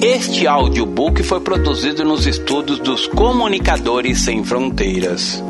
[0.00, 5.42] Este audiobook foi produzido nos estúdios dos Comunicadores Sem Fronteiras.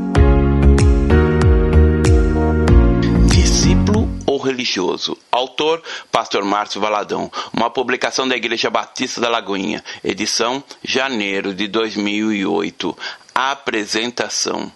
[3.30, 5.18] Discípulo ou religioso?
[5.30, 7.30] Autor: Pastor Márcio Valadão.
[7.52, 9.84] Uma publicação da Igreja Batista da Lagoinha.
[10.02, 12.96] Edição: janeiro de 2008.
[13.34, 14.72] Apresentação.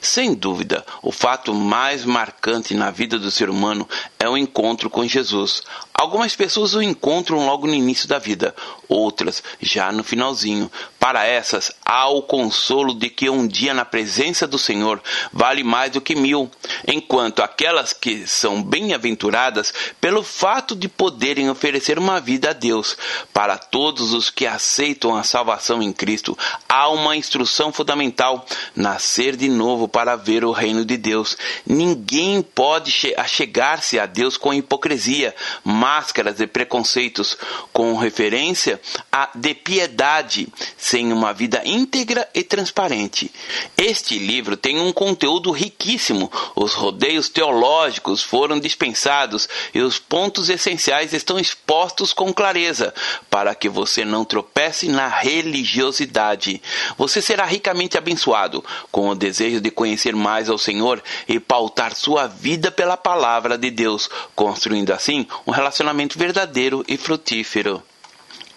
[0.00, 5.06] Sem dúvida, o fato mais marcante na vida do ser humano é o encontro com
[5.06, 5.62] Jesus.
[6.02, 8.56] Algumas pessoas o encontram logo no início da vida,
[8.88, 10.68] outras já no finalzinho.
[10.98, 15.00] Para essas, há o consolo de que um dia na presença do Senhor
[15.32, 16.50] vale mais do que mil,
[16.88, 22.96] enquanto aquelas que são bem-aventuradas pelo fato de poderem oferecer uma vida a Deus.
[23.32, 26.36] Para todos os que aceitam a salvação em Cristo,
[26.68, 31.38] há uma instrução fundamental: nascer de novo para ver o reino de Deus.
[31.64, 35.32] Ninguém pode chegar-se a Deus com hipocrisia,
[35.92, 37.36] máscaras e preconceitos,
[37.70, 43.30] com referência à de piedade sem uma vida íntegra e transparente.
[43.76, 46.32] Este livro tem um conteúdo riquíssimo.
[46.56, 52.94] Os rodeios teológicos foram dispensados e os pontos essenciais estão expostos com clareza,
[53.28, 56.62] para que você não tropece na religiosidade.
[56.96, 62.26] Você será ricamente abençoado com o desejo de conhecer mais ao Senhor e pautar sua
[62.26, 65.81] vida pela palavra de Deus, construindo assim um relacionamento
[66.18, 67.82] verdadeiro e frutífero.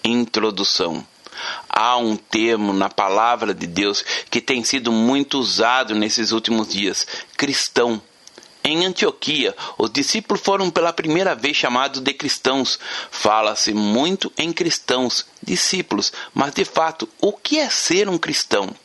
[0.04, 1.06] Introdução
[1.70, 7.06] Há um termo na palavra de Deus que tem sido muito usado nesses últimos dias:
[7.36, 8.02] cristão.
[8.64, 12.80] Em Antioquia, os discípulos foram pela primeira vez chamados de cristãos.
[13.12, 18.76] Fala-se muito em cristãos, discípulos, mas de fato, o que é ser um cristão?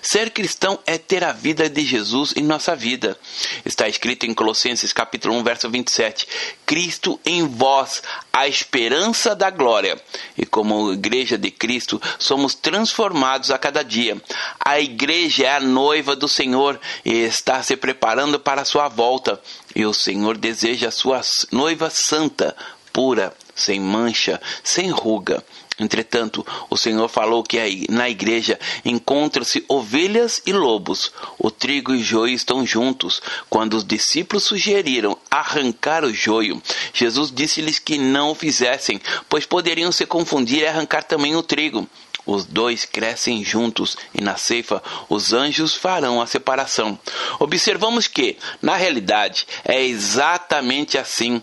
[0.00, 3.18] Ser cristão é ter a vida de Jesus em nossa vida.
[3.64, 6.28] Está escrito em Colossenses capítulo 1, verso 27.
[6.64, 10.00] Cristo em vós, a esperança da glória.
[10.38, 14.20] E como igreja de Cristo, somos transformados a cada dia.
[14.60, 19.40] A igreja é a noiva do Senhor e está se preparando para a sua volta.
[19.74, 22.56] E o Senhor deseja a sua noiva santa,
[22.92, 25.44] pura, sem mancha, sem ruga.
[25.78, 31.12] Entretanto, o Senhor falou que na igreja encontram-se ovelhas e lobos.
[31.38, 33.20] O trigo e o joio estão juntos.
[33.50, 36.62] Quando os discípulos sugeriram arrancar o joio,
[36.94, 41.86] Jesus disse-lhes que não o fizessem, pois poderiam se confundir e arrancar também o trigo.
[42.26, 46.98] Os dois crescem juntos e na ceifa os anjos farão a separação.
[47.38, 51.40] Observamos que, na realidade, é exatamente assim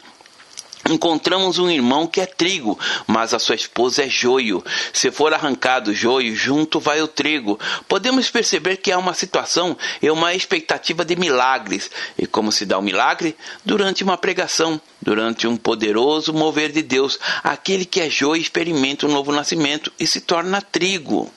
[0.90, 2.78] Encontramos um irmão que é trigo,
[3.08, 4.64] mas a sua esposa é joio.
[4.92, 7.58] Se for arrancado o joio, junto vai o trigo.
[7.88, 11.90] Podemos perceber que há uma situação e uma expectativa de milagres.
[12.18, 13.36] E como se dá o um milagre?
[13.64, 17.18] Durante uma pregação, durante um poderoso mover de Deus.
[17.44, 21.32] Aquele que é joio experimenta um novo nascimento e se torna trigo.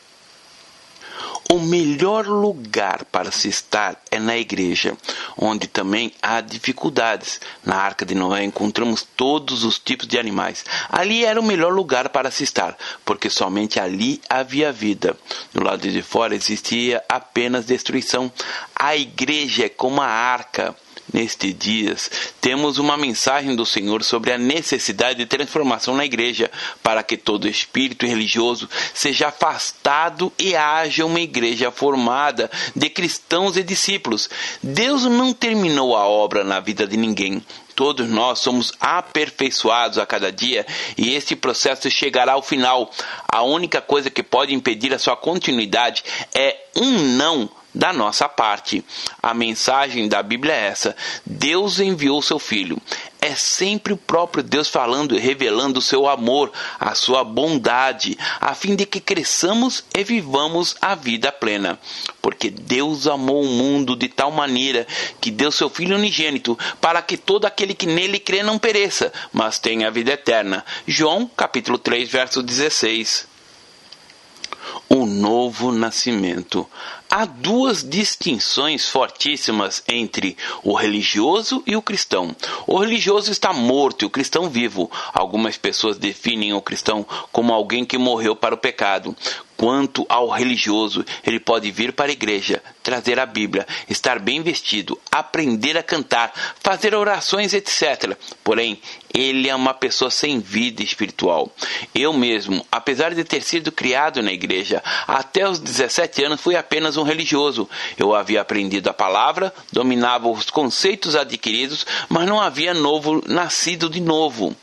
[1.48, 4.96] O melhor lugar para se estar é na igreja,
[5.36, 7.40] onde também há dificuldades.
[7.64, 10.64] Na arca de Noé encontramos todos os tipos de animais.
[10.88, 15.16] Ali era o melhor lugar para se estar, porque somente ali havia vida.
[15.54, 18.30] Do lado de fora existia apenas destruição.
[18.74, 20.74] A igreja é como a arca
[21.12, 26.50] Nestes dias, temos uma mensagem do Senhor sobre a necessidade de transformação na igreja,
[26.82, 33.62] para que todo espírito religioso seja afastado e haja uma igreja formada de cristãos e
[33.62, 34.28] discípulos.
[34.60, 37.42] Deus não terminou a obra na vida de ninguém.
[37.76, 40.66] Todos nós somos aperfeiçoados a cada dia
[40.96, 42.90] e este processo chegará ao final.
[43.28, 46.02] A única coisa que pode impedir a sua continuidade
[46.34, 48.82] é um não da nossa parte.
[49.22, 52.80] A mensagem da Bíblia é essa: Deus enviou seu filho.
[53.20, 58.54] É sempre o próprio Deus falando e revelando o seu amor, a sua bondade, a
[58.54, 61.78] fim de que cresçamos e vivamos a vida plena.
[62.22, 64.86] Porque Deus amou o mundo de tal maneira
[65.20, 69.58] que deu seu Filho unigênito, para que todo aquele que nele crê não pereça, mas
[69.58, 70.64] tenha a vida eterna.
[70.86, 73.36] João capítulo 3, verso 16
[74.88, 76.68] o novo nascimento.
[77.08, 82.34] Há duas distinções fortíssimas entre o religioso e o cristão.
[82.66, 84.90] O religioso está morto e o cristão vivo.
[85.12, 89.16] Algumas pessoas definem o cristão como alguém que morreu para o pecado.
[89.56, 95.00] Quanto ao religioso, ele pode vir para a igreja, trazer a Bíblia, estar bem vestido,
[95.10, 98.16] aprender a cantar, fazer orações, etc.
[98.44, 98.78] Porém,
[99.14, 101.50] ele é uma pessoa sem vida espiritual.
[101.94, 106.98] Eu mesmo, apesar de ter sido criado na igreja, até os 17 anos fui apenas
[106.98, 107.68] um religioso.
[107.96, 114.00] Eu havia aprendido a palavra, dominava os conceitos adquiridos, mas não havia novo nascido de
[114.00, 114.54] novo.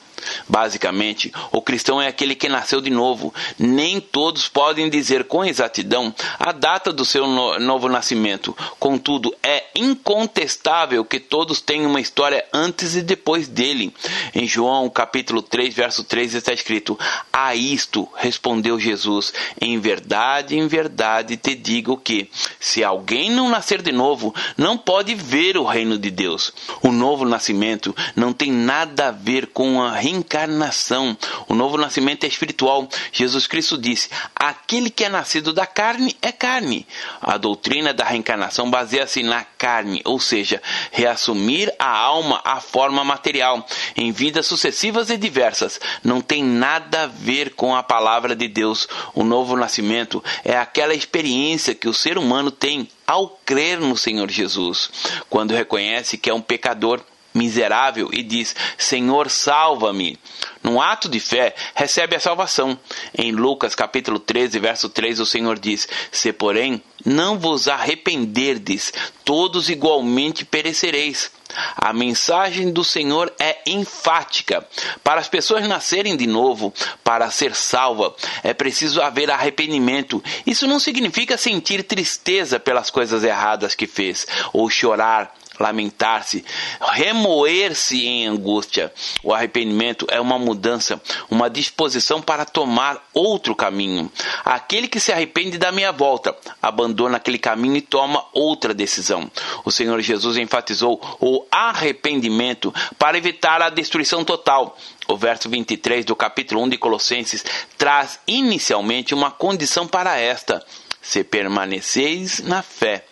[0.48, 3.34] Basicamente, o cristão é aquele que nasceu de novo.
[3.58, 8.56] Nem todos podem dizer com exatidão a data do seu no novo nascimento.
[8.80, 13.94] Contudo, é incontestável que todos têm uma história antes e depois dele.
[14.34, 16.98] Em João, capítulo 3, verso 3 está escrito:
[17.32, 22.30] A isto respondeu Jesus: Em verdade, em verdade te digo que,
[22.60, 26.54] se alguém não nascer de novo, não pode ver o reino de Deus.
[26.82, 31.18] O novo nascimento não tem nada a ver com a reencarnação.
[31.48, 32.88] O novo nascimento é espiritual.
[33.12, 36.86] Jesus Cristo disse: Aquele que é nascido da carne é carne.
[37.22, 40.62] A doutrina da reencarnação baseia-se na carne, ou seja,
[40.92, 43.66] reassumir a alma à forma material
[43.96, 45.80] em vidas sucessivas e diversas.
[46.04, 48.88] Não tem nada a ver com a palavra de Deus.
[49.16, 54.30] O novo nascimento é aquela experiência que o ser humano tem ao crer no Senhor
[54.30, 54.90] Jesus,
[55.30, 57.02] quando reconhece que é um pecador
[57.34, 60.18] miserável e diz: Senhor, salva-me.
[60.62, 62.80] Num ato de fé, recebe a salvação.
[63.18, 68.94] Em Lucas capítulo 13, verso 3, o Senhor diz: Se, porém, não vos arrependerdes,
[69.26, 71.32] todos igualmente perecereis.
[71.76, 74.66] A mensagem do Senhor é enfática.
[75.04, 80.24] Para as pessoas nascerem de novo, para ser salva, é preciso haver arrependimento.
[80.48, 86.44] Isso não significa sentir tristeza pelas coisas erradas que fez ou chorar lamentar-se,
[86.82, 88.92] remoer-se em angústia.
[89.24, 94.12] O arrependimento é uma mudança, uma disposição para tomar outro caminho.
[94.44, 99.30] Aquele que se arrepende da minha volta, abandona aquele caminho e toma outra decisão.
[99.64, 104.78] O Senhor Jesus enfatizou o arrependimento para evitar a destruição total.
[105.08, 107.44] O verso 23 do capítulo 1 de Colossenses
[107.78, 110.66] traz inicialmente uma condição para esta:
[111.02, 113.06] se permaneceis na fé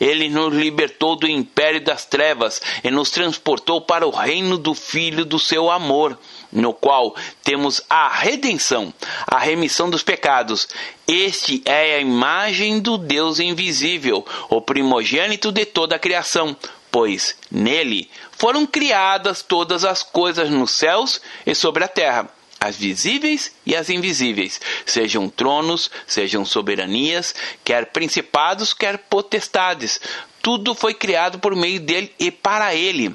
[0.00, 5.24] ele nos libertou do império das trevas e nos transportou para o reino do Filho
[5.24, 6.18] do seu amor,
[6.52, 8.92] no qual temos a redenção,
[9.26, 10.68] a remissão dos pecados.
[11.06, 16.56] Este é a imagem do Deus invisível, o primogênito de toda a criação,
[16.90, 22.35] pois nele foram criadas todas as coisas nos céus e sobre a terra
[22.66, 27.34] as visíveis e as invisíveis, sejam tronos, sejam soberanias,
[27.64, 30.00] quer principados, quer potestades.
[30.42, 33.14] Tudo foi criado por meio dele e para ele.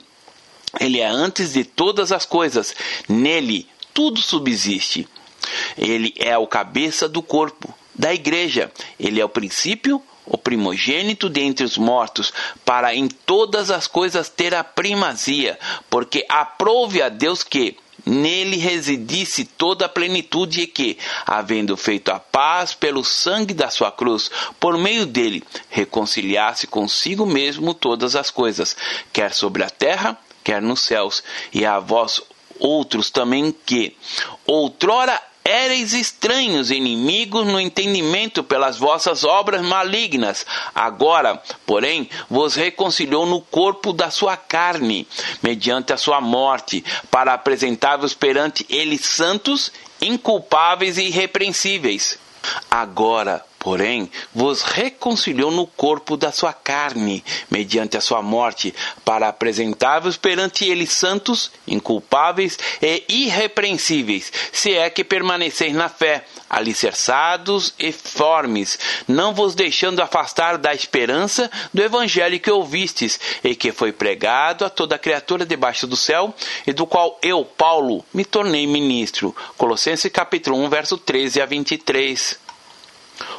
[0.80, 2.76] Ele é antes de todas as coisas.
[3.08, 5.08] Nele tudo subsiste.
[5.78, 8.72] Ele é o cabeça do corpo, da igreja.
[9.00, 12.32] Ele é o princípio, o primogênito dentre os mortos,
[12.64, 15.60] para em todas as coisas ter a primazia,
[15.90, 22.20] porque aprove a Deus que, nele residisse toda a plenitude e que, havendo feito a
[22.20, 28.76] paz pelo sangue da sua cruz, por meio dele reconciliasse consigo mesmo todas as coisas,
[29.14, 32.22] quer sobre a terra, quer nos céus, e a vós
[32.60, 33.96] outros também que
[34.46, 40.46] outrora Éreis estranhos, inimigos no entendimento pelas vossas obras malignas.
[40.74, 45.08] Agora, porém, vos reconciliou no corpo da sua carne,
[45.42, 52.20] mediante a sua morte, para apresentar-vos perante ele santos, inculpáveis e irrepreensíveis.
[52.70, 58.74] Agora, porém, vos reconciliou no corpo da sua carne, mediante a sua morte,
[59.06, 67.74] para apresentar-vos perante ele santos, inculpáveis e irrepreensíveis, se é que permaneceis na fé, alicerçados
[67.78, 73.92] e formes, não vos deixando afastar da esperança do evangelho que ouvistes e que foi
[73.92, 76.34] pregado a toda criatura debaixo do céu,
[76.66, 79.36] e do qual eu, Paulo, me tornei ministro.
[79.56, 82.51] Colossenses capítulo 1, verso 13 a 23.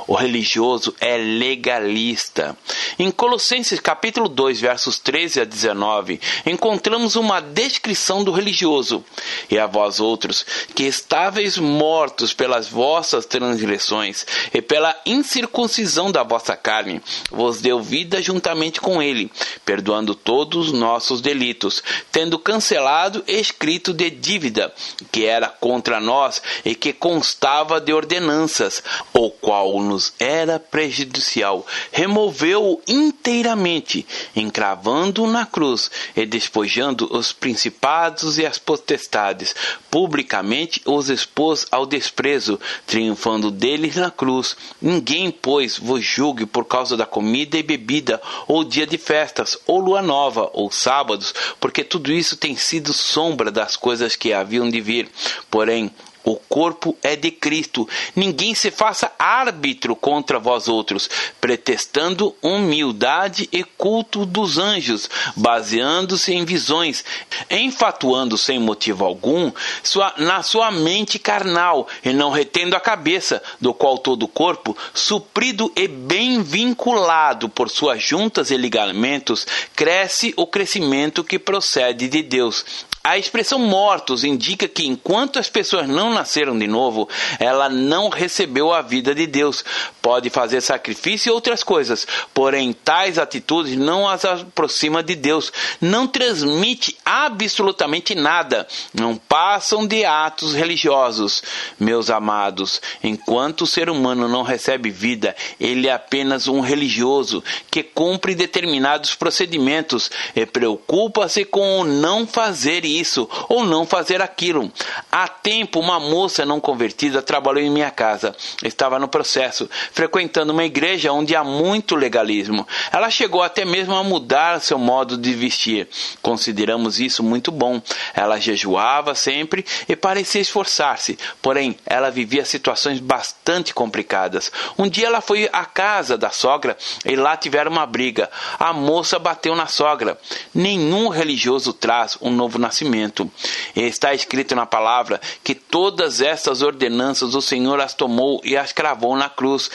[0.07, 2.57] O religioso é legalista.
[2.99, 9.05] Em Colossenses capítulo 2, versos 13 a 19, encontramos uma descrição do religioso.
[9.51, 10.45] E a vós outros,
[10.75, 18.21] que estáveis mortos pelas vossas transgressões e pela incircuncisão da vossa carne, vos deu vida
[18.21, 19.31] juntamente com ele,
[19.65, 24.73] perdoando todos os nossos delitos, tendo cancelado escrito de dívida
[25.11, 28.83] que era contra nós e que constava de ordenanças,
[29.13, 38.47] o qual nos era prejudicial, removeu-o inteiramente, encravando-o na cruz e despojando os principados e
[38.47, 39.55] as potestades,
[39.91, 44.57] publicamente os expôs ao desprezo, triunfando deles na cruz.
[44.81, 49.79] Ninguém, pois, vos julgue por causa da comida e bebida, ou dia de festas, ou
[49.79, 54.81] lua nova, ou sábados, porque tudo isso tem sido sombra das coisas que haviam de
[54.81, 55.11] vir.
[55.51, 55.91] Porém,
[56.25, 57.89] O corpo é de Cristo.
[58.15, 61.11] Ninguém se faça árbitro contra vós outros,
[61.41, 67.05] pretextando humildade e culto dos anjos, baseando-se em visões,
[67.51, 69.51] enfatuando sem motivo algum
[69.83, 74.77] sua, na sua mente carnal, e não retendo a cabeça, do qual todo o corpo,
[74.95, 82.23] suprido e bem vinculado por suas juntas e ligamentos, cresce o crescimento que procede de
[82.23, 82.65] Deus
[83.05, 88.73] a expressão mortos indica que enquanto as pessoas não nasceram de novo, ela não recebeu
[88.73, 89.65] a vida de Deus.
[90.01, 96.07] Pode fazer sacrifício e outras coisas, porém tais atitudes não as aproxima de Deus, não
[96.07, 101.43] transmite absolutamente nada, não passam de atos religiosos.
[101.79, 107.83] Meus amados, enquanto o ser humano não recebe vida, ele é apenas um religioso que
[107.83, 114.71] cumpre determinados procedimentos e preocupa-se com o não fazer isso ou não fazer aquilo.
[115.11, 118.37] Há tempo, uma moça não convertida trabalhou em minha casa.
[118.63, 122.67] Estava no processo, frequentando uma igreja onde há muito legalismo.
[122.93, 125.89] Ela chegou até mesmo a mudar seu modo de vestir.
[126.21, 127.81] Consideramos isso muito bom.
[128.15, 134.51] Ela jejuava sempre e parecia esforçar-se, porém ela vivia situações bastante complicadas.
[134.79, 138.31] Um dia ela foi à casa da sogra e lá tiveram uma briga.
[138.59, 140.19] A moça bateu na sogra.
[140.55, 143.31] Nenhum religioso traz um novo nascimento.
[143.75, 145.55] Está escrito na palavra que
[145.93, 149.71] todas essas ordenanças o Senhor as tomou e as cravou na cruz.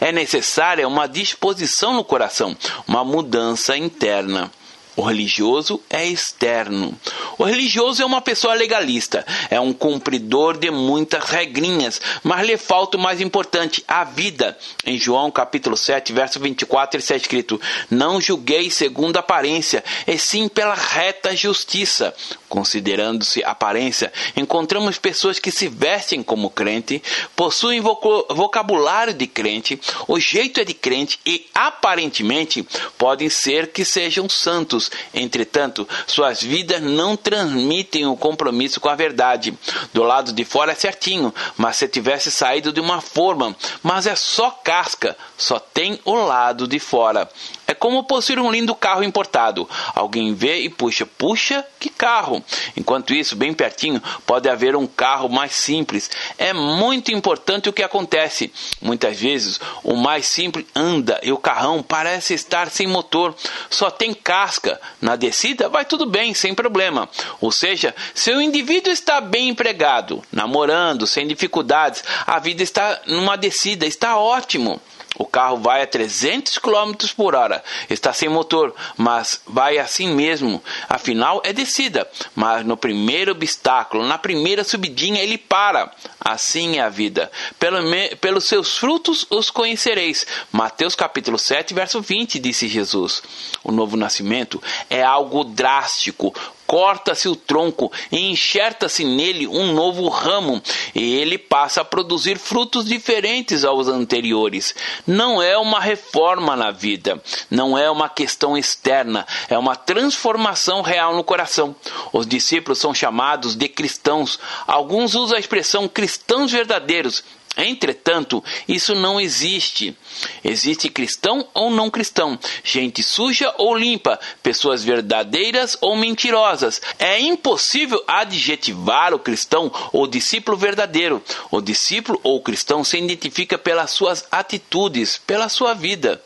[0.00, 2.56] É necessária uma disposição no coração,
[2.88, 4.50] uma mudança interna.
[4.94, 6.98] O religioso é externo.
[7.38, 12.98] O religioso é uma pessoa legalista, é um cumpridor de muitas regrinhas, mas lhe falta
[12.98, 14.56] o mais importante, a vida.
[14.84, 17.58] Em João capítulo 7, verso 24, está escrito:
[17.90, 22.14] Não julguei segundo a aparência, e sim pela reta justiça.
[22.52, 27.02] Considerando-se aparência, encontramos pessoas que se vestem como crente,
[27.34, 32.62] possuem vocabulário de crente, o jeito é de crente e aparentemente
[32.98, 34.90] podem ser que sejam santos.
[35.14, 39.56] Entretanto, suas vidas não transmitem o compromisso com a verdade.
[39.94, 44.14] Do lado de fora é certinho, mas se tivesse saído de uma forma, mas é
[44.14, 47.30] só casca, só tem o lado de fora.
[47.72, 49.66] É como possuir um lindo carro importado.
[49.94, 52.44] Alguém vê e puxa, puxa, que carro!
[52.76, 56.10] Enquanto isso, bem pertinho, pode haver um carro mais simples.
[56.36, 58.52] É muito importante o que acontece.
[58.78, 63.34] Muitas vezes, o mais simples anda e o carrão parece estar sem motor,
[63.70, 64.78] só tem casca.
[65.00, 67.08] Na descida, vai tudo bem, sem problema.
[67.40, 73.36] Ou seja, se o indivíduo está bem empregado, namorando, sem dificuldades, a vida está numa
[73.38, 74.78] descida, está ótimo.
[75.18, 80.62] O carro vai a 300 km por hora, está sem motor, mas vai assim mesmo.
[80.88, 82.08] Afinal, é descida.
[82.34, 85.92] Mas no primeiro obstáculo, na primeira subidinha, ele para.
[86.18, 87.30] Assim é a vida.
[87.58, 90.26] Pelo me, pelos seus frutos os conhecereis.
[90.50, 93.22] Mateus capítulo 7, verso 20, disse Jesus.
[93.62, 96.34] O novo nascimento é algo drástico,
[96.72, 100.62] corta-se o tronco e enxerta-se nele um novo ramo,
[100.94, 104.74] e ele passa a produzir frutos diferentes aos anteriores.
[105.06, 111.14] Não é uma reforma na vida, não é uma questão externa, é uma transformação real
[111.14, 111.76] no coração.
[112.10, 114.40] Os discípulos são chamados de cristãos.
[114.66, 117.22] Alguns usam a expressão cristãos verdadeiros,
[117.56, 119.96] Entretanto, isso não existe.
[120.42, 126.80] Existe cristão ou não cristão, gente suja ou limpa, pessoas verdadeiras ou mentirosas.
[126.98, 131.22] É impossível adjetivar o cristão ou discípulo verdadeiro.
[131.50, 136.22] O discípulo ou cristão se identifica pelas suas atitudes, pela sua vida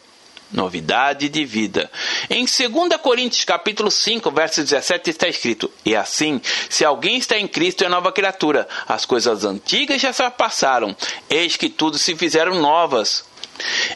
[0.52, 1.90] novidade de vida.
[2.30, 7.46] Em 2 Coríntios capítulo 5, verso 17 está escrito: "E assim, se alguém está em
[7.46, 10.96] Cristo é nova criatura, as coisas antigas já se passaram,
[11.28, 13.24] eis que tudo se fizeram novas."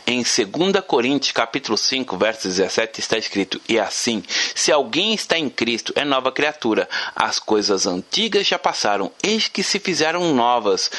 [0.06, 4.22] Em 2 Coríntios capítulo 5, verso 17 está escrito: "E assim,
[4.54, 6.88] se alguém está em Cristo, é nova criatura.
[7.14, 10.90] As coisas antigas já passaram, eis que se fizeram novas."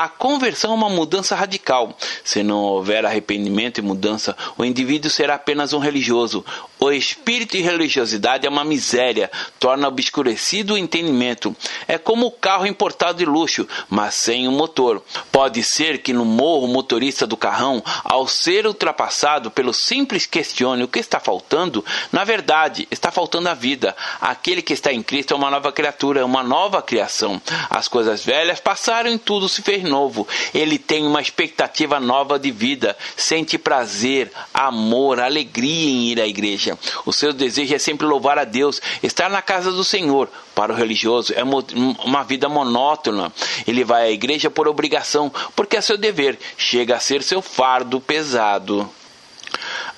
[0.00, 1.92] A conversão é uma mudança radical.
[2.22, 6.44] Se não houver arrependimento e mudança, o indivíduo será apenas um religioso.
[6.78, 9.28] O espírito de religiosidade é uma miséria,
[9.58, 11.56] torna obscurecido o entendimento.
[11.88, 15.02] É como o carro importado de luxo, mas sem o motor.
[15.32, 20.84] Pode ser que no morro o motorista do carrão, ao ser ultrapassado pelo simples questione
[20.84, 23.96] o que está faltando, na verdade está faltando a vida.
[24.20, 27.42] Aquele que está em Cristo é uma nova criatura, é uma nova criação.
[27.68, 30.26] As coisas velhas passaram e tudo se fez novo.
[30.54, 36.78] Ele tem uma expectativa nova de vida, sente prazer, amor, alegria em ir à igreja.
[37.04, 40.28] O seu desejo é sempre louvar a Deus, estar na casa do Senhor.
[40.54, 43.32] Para o religioso é uma vida monótona.
[43.66, 48.00] Ele vai à igreja por obrigação, porque é seu dever, chega a ser seu fardo
[48.00, 48.88] pesado.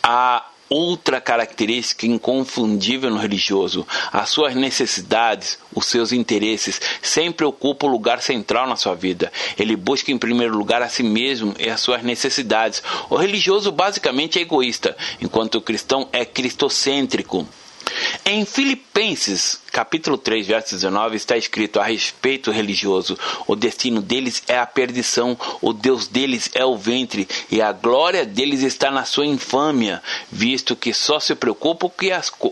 [0.02, 3.84] A outra característica inconfundível no religioso.
[4.12, 9.32] As suas necessidades, os seus interesses sempre ocupam o lugar central na sua vida.
[9.58, 12.80] Ele busca em primeiro lugar a si mesmo e as suas necessidades.
[13.10, 17.44] O religioso basicamente é egoísta, enquanto o cristão é cristocêntrico.
[18.24, 24.58] Em Filipenses, capítulo 3, verso 19, está escrito a respeito religioso: o destino deles é
[24.58, 29.26] a perdição, o Deus deles é o ventre, e a glória deles está na sua
[29.26, 31.90] infâmia, visto que só se preocupam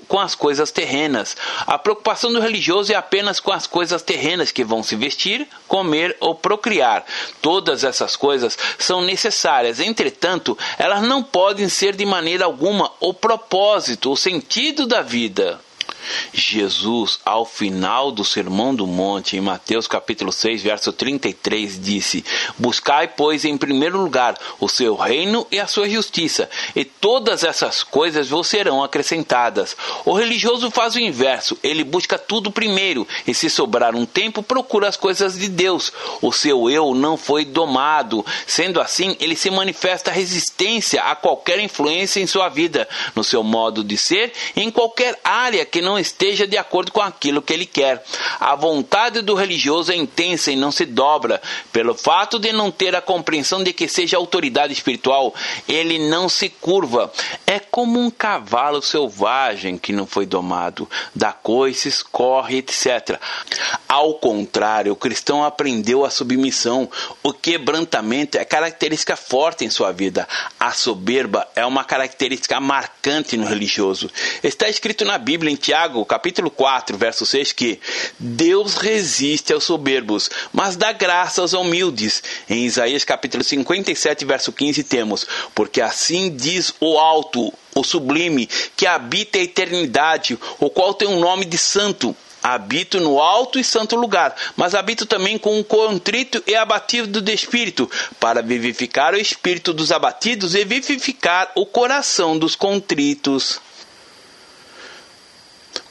[0.07, 1.37] com as coisas terrenas.
[1.67, 6.17] A preocupação do religioso é apenas com as coisas terrenas que vão se vestir, comer
[6.21, 7.05] ou procriar.
[7.43, 14.11] Todas essas coisas são necessárias, entretanto, elas não podem ser de maneira alguma o propósito,
[14.11, 15.61] o sentido da vida.
[16.33, 22.25] Jesus, ao final do Sermão do Monte, em Mateus capítulo 6, verso 33, disse:
[22.59, 27.83] Buscai, pois, em primeiro lugar o seu reino e a sua justiça, e todas essas
[27.83, 29.77] coisas vos serão acrescentadas.
[30.05, 34.89] O religioso faz o inverso, ele busca tudo primeiro, e se sobrar um tempo, procura
[34.89, 35.93] as coisas de Deus.
[36.21, 42.21] O seu eu não foi domado, sendo assim, ele se manifesta resistência a qualquer influência
[42.21, 46.57] em sua vida, no seu modo de ser, em qualquer área que não esteja de
[46.57, 48.03] acordo com aquilo que ele quer.
[48.41, 51.41] A vontade do religioso é intensa e não se dobra.
[51.73, 55.33] Pelo fato de não ter a compreensão de que seja autoridade espiritual,
[55.69, 57.13] ele não se curva.
[57.47, 63.21] É como um cavalo selvagem que não foi domado, dá coices, corre, etc.
[63.89, 66.91] Ao contrário, o cristão aprendeu a submissão.
[67.23, 70.27] O quebrantamento é característica forte em sua vida.
[70.59, 74.11] A soberba é uma característica marcante no religioso.
[74.43, 77.79] Está escrito na Bíblia em Tiago Tiago, capítulo 4, verso 6, que
[78.19, 82.21] Deus resiste aos soberbos, mas dá graça aos humildes.
[82.51, 88.89] Em Isaías, capítulo 57, verso 15, temos: Porque assim diz o alto, o sublime, que
[88.89, 92.15] habita a eternidade, o qual tem um nome de santo.
[92.43, 97.33] Habito no alto e santo lugar, mas habito também com um contrito e abatido de
[97.33, 103.61] espírito, para vivificar o espírito dos abatidos e vivificar o coração dos contritos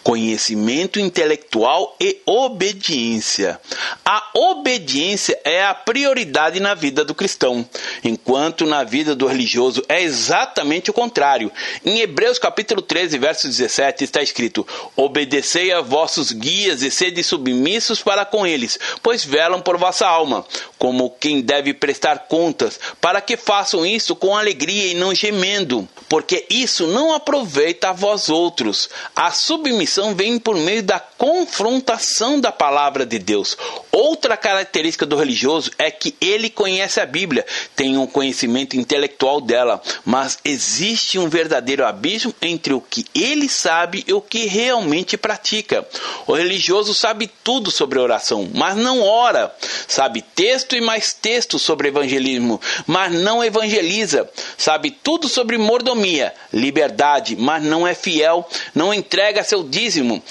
[0.08, 3.60] conhecimento intelectual e obediência.
[4.06, 7.68] A obediência é a prioridade na vida do cristão,
[8.02, 11.52] enquanto na vida do religioso é exatamente o contrário.
[11.84, 14.66] Em Hebreus capítulo 13, verso 17 está escrito:
[14.96, 20.46] Obedecei a vossos guias e sede submissos para com eles, pois velam por vossa alma,
[20.78, 26.46] como quem deve prestar contas, para que façam isso com alegria e não gemendo, porque
[26.50, 28.90] isso não aproveita a vós outros.
[29.14, 33.58] A submissão conversão vem por meio da confrontação da palavra de Deus.
[33.92, 39.82] Outra característica do religioso é que ele conhece a Bíblia, tem um conhecimento intelectual dela,
[40.06, 45.88] mas existe um verdadeiro abismo entre o que ele sabe e o que realmente pratica.
[46.28, 49.54] O religioso sabe tudo sobre oração, mas não ora.
[49.88, 54.30] Sabe texto e mais texto sobre evangelismo, mas não evangeliza.
[54.58, 60.22] Sabe tudo sobre mordomia, liberdade, mas não é fiel, não entrega seu dízimo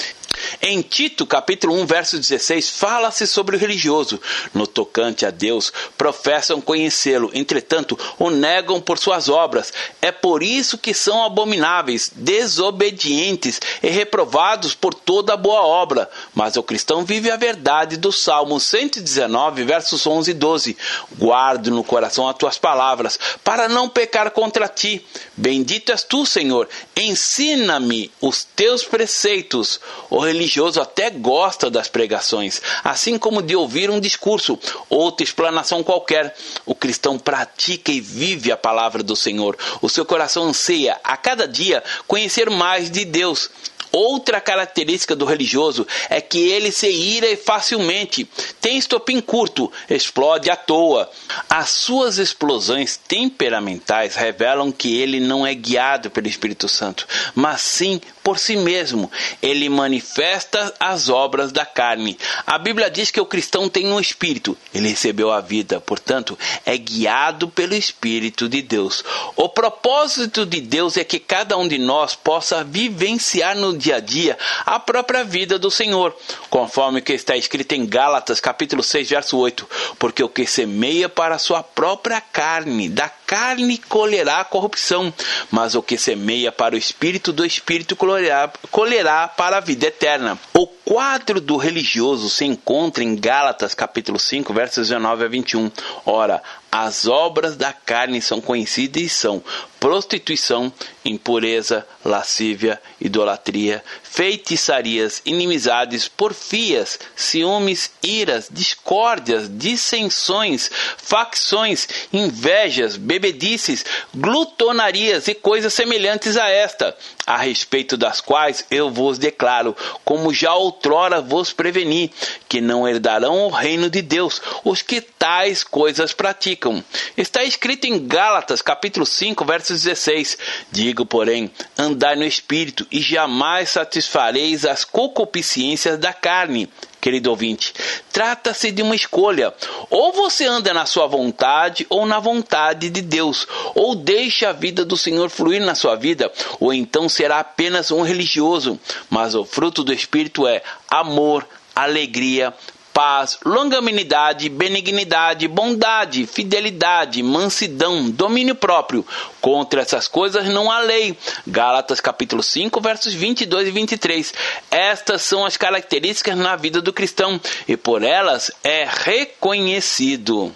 [0.61, 4.21] em Tito, capítulo 1, verso 16, fala-se sobre o religioso.
[4.53, 9.73] No tocante a Deus, professam conhecê-lo, entretanto, o negam por suas obras.
[10.01, 16.09] É por isso que são abomináveis, desobedientes e reprovados por toda boa obra.
[16.35, 20.77] Mas o cristão vive a verdade do Salmo 119, versos 11 e 12.
[21.19, 25.05] Guardo no coração as tuas palavras, para não pecar contra ti.
[25.37, 26.69] Bendito és tu, Senhor.
[26.97, 29.81] Ensina-me os teus preceitos.
[30.11, 36.37] O religioso até gosta das pregações, assim como de ouvir um discurso, outra explanação qualquer.
[36.67, 39.57] O cristão pratica e vive a palavra do Senhor.
[39.81, 43.51] O seu coração anseia a cada dia conhecer mais de Deus.
[43.99, 48.29] Outra característica do religioso é que ele se ira facilmente,
[48.61, 51.11] tem estopim curto, explode à toa.
[51.49, 57.99] As suas explosões temperamentais revelam que ele não é guiado pelo Espírito Santo, mas sim
[58.23, 59.11] por si mesmo.
[59.41, 62.19] Ele manifesta as obras da carne.
[62.47, 66.77] A Bíblia diz que o cristão tem um espírito, ele recebeu a vida, portanto, é
[66.77, 69.03] guiado pelo Espírito de Deus.
[69.37, 74.01] O propósito de Deus é que cada um de nós possa vivenciar no dia a
[74.01, 76.17] dia a própria vida do Senhor,
[76.51, 79.69] conforme que está escrito em Gálatas, capítulo 6, verso 8:
[79.99, 85.13] Porque o que semeia para a sua própria carne, da carne colherá a corrupção,
[85.51, 90.39] mas o que semeia para o espírito, do espírito colherá, colherá para a vida eterna.
[90.55, 95.71] O quadro do religioso se encontra em Gálatas capítulo 5, versos 19 a 21.
[96.05, 96.43] Ora,
[96.85, 99.43] as obras da carne são conhecidas e são
[99.81, 100.71] prostituição,
[101.05, 113.85] impureza, lascívia, idolatria, feitiçarias, inimizades, porfias, ciúmes, iras, discórdias, dissensões, facções, invejas, bebedices,
[114.15, 120.55] glutonarias e coisas semelhantes a esta, a respeito das quais eu vos declaro, como já
[120.55, 122.13] outrora vos preveni,
[122.49, 126.83] que não herdarão o reino de Deus os que tais coisas praticam.
[127.17, 130.39] Está escrito em Gálatas, capítulo 5, verso 16:
[130.71, 136.71] Digo, porém, andai no espírito e jamais satisfareis as concupiscências da carne.
[137.01, 137.73] Querido ouvinte,
[138.13, 139.55] trata-se de uma escolha.
[139.91, 144.85] Ou você anda na sua vontade ou na vontade de Deus, ou deixa a vida
[144.85, 148.79] do Senhor fluir na sua vida, ou então será apenas um religioso.
[149.09, 152.55] Mas o fruto do Espírito é amor, alegria,
[152.97, 159.05] paz, longanimidade, benignidade, bondade, fidelidade, mansidão, domínio próprio.
[159.39, 161.15] Contra essas coisas não há lei.
[161.47, 164.35] Gálatas capítulo 5, versos 22 e 23.
[164.71, 170.51] Estas são as características na vida do cristão e por elas é reconhecido.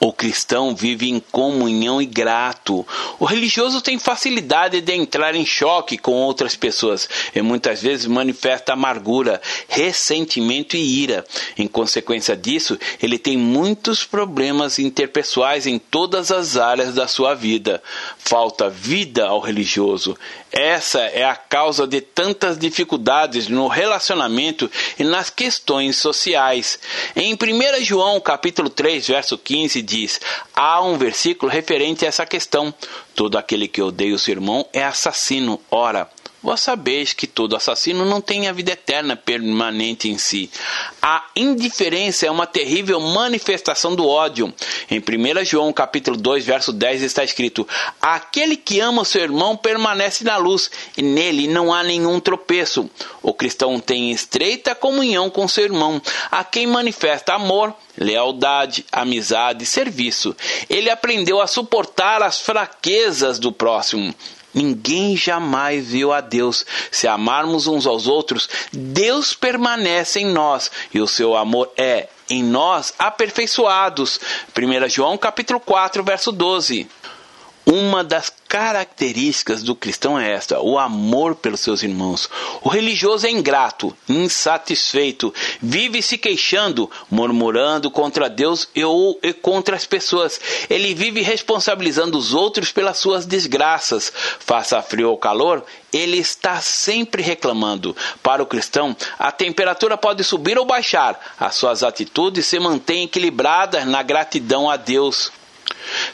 [0.00, 2.86] O cristão vive em comunhão e grato.
[3.18, 8.72] O religioso tem facilidade de entrar em choque com outras pessoas e muitas vezes manifesta
[8.72, 11.24] amargura, ressentimento e ira.
[11.56, 17.82] Em consequência disso, ele tem muitos problemas interpessoais em todas as áreas da sua vida.
[18.18, 20.16] Falta vida ao religioso.
[20.56, 26.78] Essa é a causa de tantas dificuldades no relacionamento e nas questões sociais.
[27.16, 30.20] Em 1 João, capítulo 3, verso 15, diz:
[30.54, 32.72] há um versículo referente a essa questão.
[33.16, 35.60] Todo aquele que odeia o seu irmão é assassino.
[35.72, 36.08] Ora,
[36.44, 40.50] Vós sabeis que todo assassino não tem a vida eterna permanente em si.
[41.00, 44.52] A indiferença é uma terrível manifestação do ódio.
[44.90, 47.66] Em 1 João capítulo 2, verso 10 está escrito:
[47.98, 52.90] Aquele que ama seu irmão permanece na luz, e nele não há nenhum tropeço.
[53.22, 55.98] O cristão tem estreita comunhão com seu irmão,
[56.30, 60.36] a quem manifesta amor, lealdade, amizade e serviço.
[60.68, 64.14] Ele aprendeu a suportar as fraquezas do próximo.
[64.54, 66.64] Ninguém jamais viu a Deus.
[66.90, 72.42] Se amarmos uns aos outros, Deus permanece em nós e o seu amor é em
[72.42, 74.20] nós aperfeiçoados.
[74.56, 76.88] 1 João capítulo 4, verso 12.
[77.66, 82.28] Uma das características do cristão é esta: o amor pelos seus irmãos.
[82.62, 89.76] O religioso é ingrato, insatisfeito, vive se queixando, murmurando contra Deus e ou e contra
[89.76, 90.38] as pessoas.
[90.68, 94.12] Ele vive responsabilizando os outros pelas suas desgraças.
[94.40, 97.96] Faça frio ou calor, ele está sempre reclamando.
[98.22, 103.86] Para o cristão, a temperatura pode subir ou baixar, as suas atitudes se mantêm equilibradas
[103.86, 105.32] na gratidão a Deus.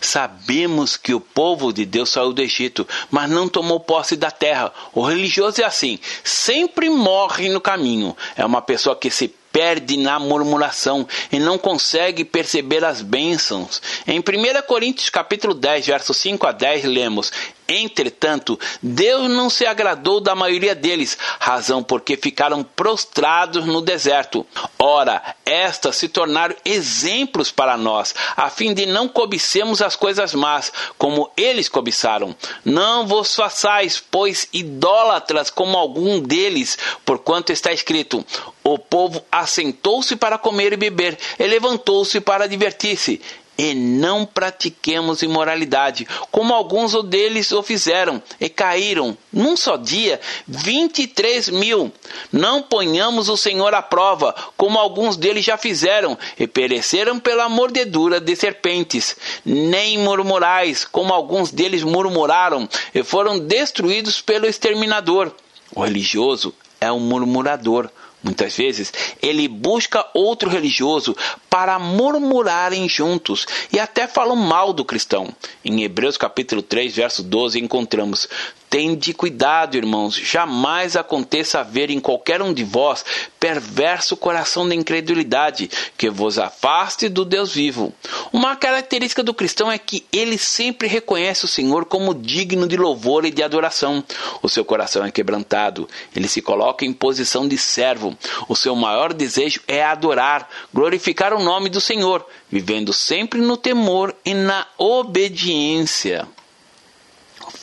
[0.00, 4.72] Sabemos que o povo de Deus saiu do Egito, mas não tomou posse da terra.
[4.92, 8.16] O religioso é assim, sempre morre no caminho.
[8.36, 13.82] É uma pessoa que se perde na murmuração e não consegue perceber as bênçãos.
[14.06, 14.22] Em 1
[14.66, 17.32] Coríntios capítulo 10, versos 5 a 10, lemos:
[17.72, 24.44] Entretanto, Deus não se agradou da maioria deles, razão porque ficaram prostrados no deserto.
[24.76, 30.72] Ora, estas se tornaram exemplos para nós, a fim de não cobicemos as coisas más,
[30.98, 32.34] como eles cobiçaram.
[32.64, 38.26] Não vos façais, pois, idólatras como algum deles, porquanto está escrito:
[38.64, 43.20] O povo assentou-se para comer e beber, e levantou-se para divertir-se
[43.60, 50.18] e não pratiquemos imoralidade, como alguns deles o fizeram, e caíram, num só dia,
[50.48, 51.92] 23 mil.
[52.32, 58.18] Não ponhamos o Senhor à prova, como alguns deles já fizeram, e pereceram pela mordedura
[58.18, 59.14] de serpentes.
[59.44, 65.34] Nem murmurais, como alguns deles murmuraram, e foram destruídos pelo exterminador.
[65.76, 67.90] O religioso é um murmurador
[68.22, 71.16] Muitas vezes ele busca outro religioso
[71.48, 75.34] para murmurarem juntos e até falam mal do cristão.
[75.64, 78.28] Em Hebreus capítulo 3, verso 12, encontramos:
[78.70, 83.04] Tende cuidado, irmãos, jamais aconteça haver em qualquer um de vós
[83.40, 87.92] perverso coração da incredulidade, que vos afaste do Deus vivo.
[88.32, 93.24] Uma característica do cristão é que ele sempre reconhece o Senhor como digno de louvor
[93.24, 94.04] e de adoração.
[94.40, 98.16] O seu coração é quebrantado, ele se coloca em posição de servo.
[98.48, 104.14] O seu maior desejo é adorar, glorificar o nome do Senhor, vivendo sempre no temor
[104.24, 106.28] e na obediência.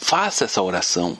[0.07, 1.17] Faça essa oração.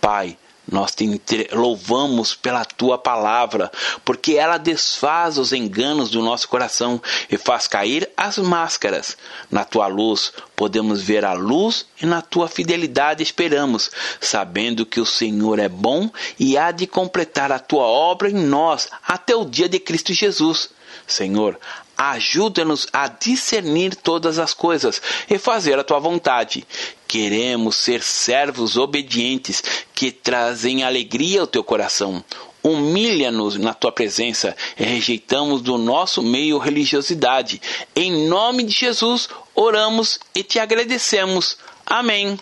[0.00, 0.38] Pai,
[0.70, 3.72] nós te louvamos pela tua palavra,
[4.04, 9.16] porque ela desfaz os enganos do nosso coração e faz cair as máscaras.
[9.50, 15.06] Na tua luz podemos ver a luz e na tua fidelidade esperamos, sabendo que o
[15.06, 19.68] Senhor é bom e há de completar a tua obra em nós até o dia
[19.68, 20.70] de Cristo Jesus.
[21.04, 21.58] Senhor,
[21.98, 26.64] ajuda-nos a discernir todas as coisas e fazer a tua vontade.
[27.14, 29.62] Queremos ser servos obedientes
[29.94, 32.24] que trazem alegria ao teu coração.
[32.60, 37.62] Humilha-nos na tua presença e rejeitamos do nosso meio religiosidade.
[37.94, 41.56] Em nome de Jesus, oramos e te agradecemos.
[41.86, 42.36] Amém.